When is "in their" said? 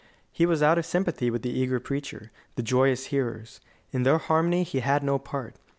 3.91-4.17